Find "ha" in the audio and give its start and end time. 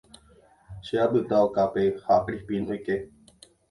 2.05-2.13